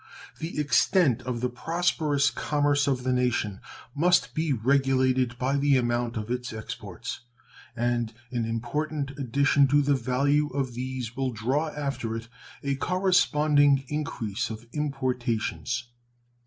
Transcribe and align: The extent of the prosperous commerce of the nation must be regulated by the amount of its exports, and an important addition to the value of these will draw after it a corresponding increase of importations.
The 0.39 0.59
extent 0.59 1.21
of 1.27 1.41
the 1.41 1.47
prosperous 1.51 2.31
commerce 2.31 2.87
of 2.87 3.03
the 3.03 3.13
nation 3.13 3.59
must 3.93 4.33
be 4.33 4.51
regulated 4.51 5.37
by 5.37 5.57
the 5.57 5.77
amount 5.77 6.17
of 6.17 6.31
its 6.31 6.51
exports, 6.51 7.19
and 7.75 8.11
an 8.31 8.43
important 8.43 9.11
addition 9.11 9.67
to 9.67 9.83
the 9.83 9.93
value 9.93 10.47
of 10.55 10.73
these 10.73 11.15
will 11.15 11.29
draw 11.29 11.67
after 11.69 12.15
it 12.15 12.29
a 12.63 12.77
corresponding 12.77 13.83
increase 13.89 14.49
of 14.49 14.65
importations. 14.73 15.89